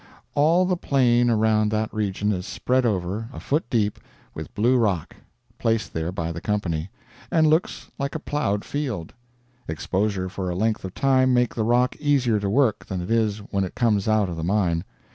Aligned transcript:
All 0.33 0.65
the 0.65 0.77
plain 0.77 1.29
around 1.29 1.69
that 1.69 1.93
region 1.93 2.31
is 2.31 2.47
spread 2.47 2.87
over, 2.87 3.29
a 3.31 3.39
foot 3.39 3.69
deep, 3.69 3.99
with 4.33 4.51
blue 4.55 4.75
rock, 4.75 5.15
placed 5.59 5.93
there 5.93 6.11
by 6.11 6.31
the 6.31 6.41
Company, 6.41 6.89
and 7.29 7.45
looks 7.45 7.91
like 7.99 8.15
a 8.15 8.19
plowed 8.19 8.65
field. 8.65 9.13
Exposure 9.67 10.27
for 10.27 10.49
a 10.49 10.55
length 10.55 10.83
of 10.83 10.95
time 10.95 11.35
make 11.35 11.53
the 11.53 11.61
rock 11.63 11.95
easier 11.97 12.39
to 12.39 12.49
work 12.49 12.87
than 12.87 12.99
it 12.99 13.11
is 13.11 13.43
when 13.51 13.63
it 13.63 13.75
comes 13.75 14.07
out 14.07 14.27
of 14.27 14.37
the 14.37 14.43
mine. 14.43 14.85